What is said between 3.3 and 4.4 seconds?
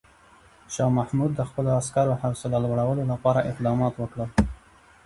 اقدامات وکړل.